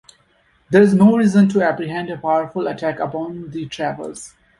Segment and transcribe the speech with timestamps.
[0.71, 4.33] There is no reason to apprehend a powerful attack upon the traverse.